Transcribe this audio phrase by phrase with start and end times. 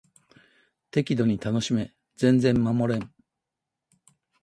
[0.89, 3.13] 適度に楽しめ全然守れん